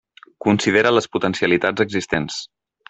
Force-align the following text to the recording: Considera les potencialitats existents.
Considera 0.45 0.93
les 0.95 1.09
potencialitats 1.19 1.87
existents. 1.89 2.45